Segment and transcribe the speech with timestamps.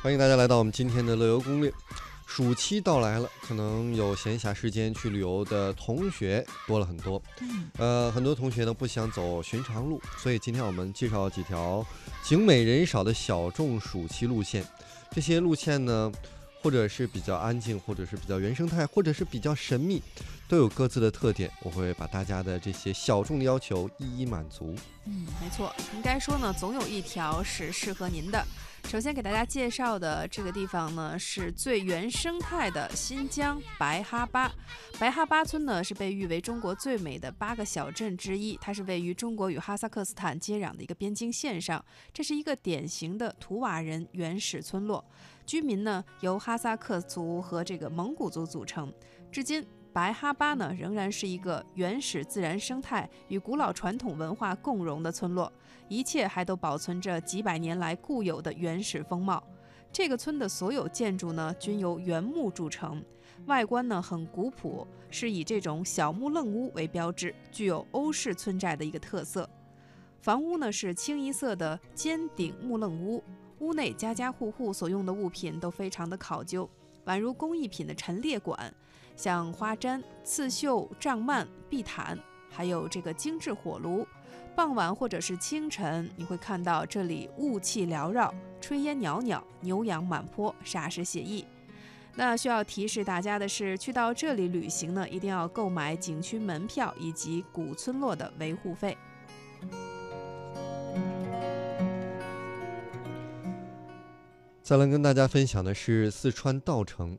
[0.00, 1.72] 欢迎大家来到我们今天的乐游攻略。
[2.24, 7.20] 暑期到来了，可能有闲暇时间去旅游的同学多了很多。
[7.40, 11.84] 嗯，呃，很多同学呢不想走寻常路，所以今天我们介绍几条
[12.22, 14.64] 景美人少的小众暑期路线。
[15.10, 16.12] 这些路线呢，
[16.62, 20.00] 或者是比较安静，或者是比较原生态，或者是比较神秘，
[20.46, 21.50] 都有各自的特点。
[21.64, 24.76] 我会把大家的这些小众的要求一一满足。
[25.06, 28.46] 嗯，没错，应该说呢，总有一条是适合您的。
[28.88, 34.50] 首先给大家介绍的这个地方呢，是最原生态的新疆白哈巴。
[34.98, 38.56] 白哈巴村呢，是被誉为中国最美的八个小镇之一。
[38.62, 41.84] 它是位于中国与哈萨克斯坦接壤的一个边境线上。
[42.14, 45.04] 这是一个典型的图瓦人原始村落，
[45.44, 48.90] 居民呢由哈萨克族和这个蒙古族组成。
[49.30, 49.62] 至今，
[49.98, 55.52] 白哈巴呢仍然是一个原始自然生态与古老传统文化共融的村落。
[55.88, 59.42] 一切还都保存着几百年来固有的原始风貌。
[59.90, 63.02] 这个村的所有建筑呢，均由原木铸成，
[63.46, 69.50] 外观呢很古朴，是以这种小木楞屋为标志，具有欧式村寨的一个特色。
[70.20, 73.20] 房屋呢是清一色的尖顶木楞屋，
[73.58, 76.70] 屋内家家户户所用的物品都非常的考究，
[77.08, 78.72] 宛如工艺品的陈列馆，
[79.16, 82.18] 像花毡、刺绣、帐幔、地毯，
[82.50, 84.06] 还有这个精致火炉。
[84.54, 91.46] 傍晚或者是清晨，你会看到这里雾气缭绕，炊烟袅袅，牛羊满坡，煞是写意。
[92.14, 98.98] 那需要提示大家的是，去到这里旅行呢，一定要购买景区门票以及古村落的维护费。
[104.68, 107.18] 再来跟大家分享的是四川稻城，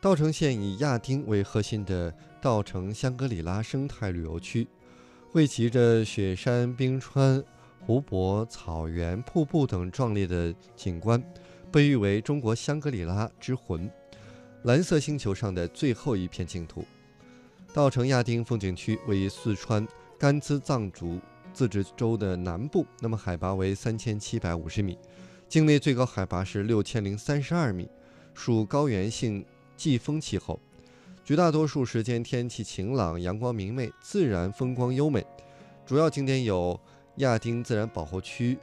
[0.00, 4.66] 稻城县以亚丁为核心的稻城香格里拉生态旅游区。
[5.30, 7.40] 汇集着雪山、冰川、
[7.78, 11.22] 湖泊、草原、瀑布等壮丽的景观，
[11.70, 13.88] 被誉为中国香格里拉之魂，
[14.64, 16.84] 蓝色星球上的最后一片净土。
[17.72, 19.86] 稻城亚丁风景区位于四川
[20.18, 21.20] 甘孜藏族
[21.54, 24.98] 自治州的南部，那么海拔为三千七百五十米，
[25.48, 27.88] 境内最高海拔是六千零三十二米，
[28.34, 29.44] 属高原性
[29.76, 30.58] 季风气候。
[31.24, 35.24] 绝大多数时间天气晴朗，阳光明媚，自然风光优美。
[35.84, 36.78] 主要景点有
[37.16, 38.58] 亚丁自然保护区、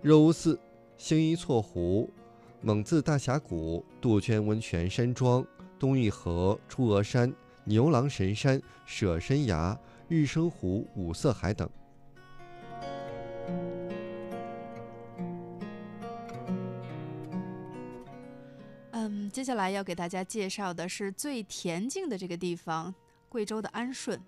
[0.00, 0.58] 热乌寺、
[0.96, 2.08] 兴伊措湖、
[2.60, 5.44] 蒙自大峡谷、杜鹃温泉山庄、
[5.78, 7.32] 东峪河、出峨山、
[7.64, 9.78] 牛郎神山、舍身崖、
[10.08, 11.68] 日升湖、五色海等。
[19.38, 22.92] 接下来要给大家介绍的是最恬静的这个地方——
[23.30, 24.20] 贵州的安顺。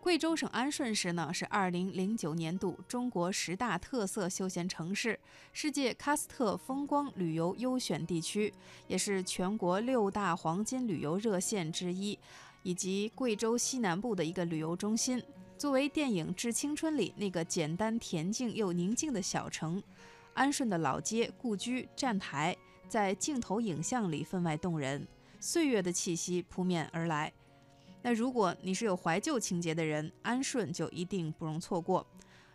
[0.00, 5.18] 贵州省安顺市呢，是2009年度中国十大特色休闲城市、
[5.52, 8.54] 世界喀斯特风光旅游优选地区，
[8.86, 12.16] 也是全国六大黄金旅游热线之一，
[12.62, 15.20] 以及贵州西南部的一个旅游中心。
[15.58, 19.82] 作为电影《致青春》里那个简单恬静又宁静的小城，
[20.34, 22.56] 安顺的老街、故居、站台。
[22.92, 25.08] 在镜头影像里分外动人，
[25.40, 27.32] 岁月的气息扑面而来。
[28.02, 32.06] 那如果你是有怀旧情节的人，安顺就一定不容错过。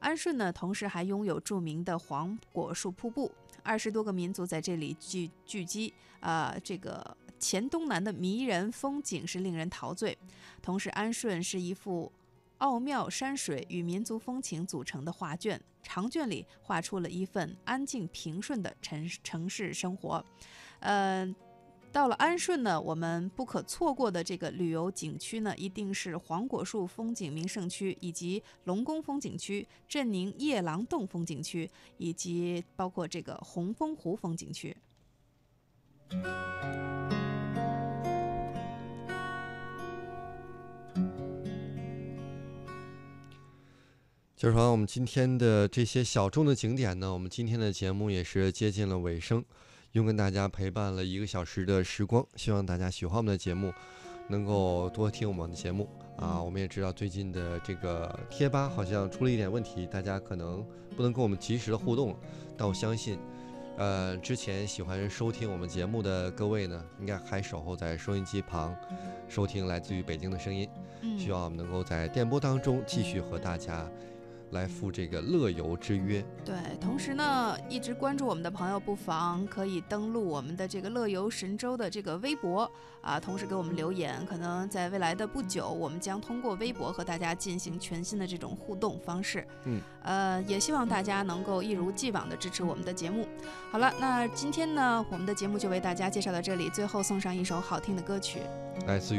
[0.00, 10.18] 安顺呢，同时还拥有著名的黄果树瀑布，二十多个民族在这里聚聚集，啊，这个黔东南的迷人风景是令人陶醉。
[10.60, 12.12] 同时，安顺是一幅。
[12.58, 20.24] 奥妙山水与民族风情组成的画卷，长卷里画出了一份安静平顺的城城市生活。
[20.80, 21.34] 呃，
[21.90, 34.76] 到了安顺呢，我们不可错过的这个旅游景区呢，一定是黄果树风景名胜区，以及龙宫风景区、镇宁夜郎洞风景区，以及包括这个红枫湖风景区。
[44.38, 49.44] 就是说完我们今天的这些小众的景点呢，我们今天的节目也是接近了尾声，
[49.90, 52.24] 又跟大家陪伴了一个小时的时光。
[52.36, 53.72] 希望大家喜欢我们的节目，
[54.28, 56.40] 能够多听我们的节目啊。
[56.40, 60.64] 我们也知道最近的这个贴吧好像出了一点问题，大家可能
[60.96, 62.16] 不能跟我们及时的互动，
[62.56, 63.18] 但我相信，
[63.76, 68.72] 呃，之前喜欢收听我们节目的各位呢，应该还守候在收音机旁，
[69.28, 70.68] 收听来自于北京的声音。
[71.18, 73.84] 希望我们能够在电波当中继续和大家。
[74.50, 76.24] 来赴这个乐游之约。
[76.44, 84.24] 对，同时呢，一直关注我们的朋友不妨可以登录我们的这个乐游神州的这个微博啊，同时给我们留言。
[84.26, 89.46] 可能在未来的不久，我们将通过微博和大家进行全新的这种互动方式。
[89.64, 93.26] 嗯，呃，也希望大家能够一如既往的支持我们的节目。
[93.70, 98.40] 好了，那今天呢，我们的节目就为大家介绍到这里，最后送上一首好听的歌曲。
[98.86, 99.16] 来自于。